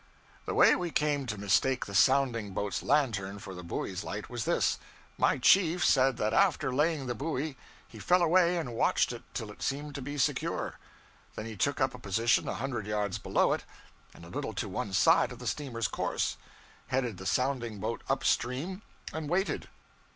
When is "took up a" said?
11.55-11.99